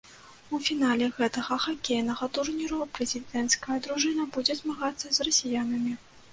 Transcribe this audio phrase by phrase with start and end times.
[0.57, 5.93] У фінале гэтага хакейнага турніру прэзідэнцкая дружына будзе змагацца з расіянамі.